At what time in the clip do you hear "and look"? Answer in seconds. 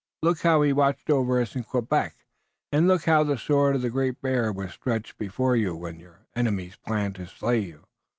2.71-3.03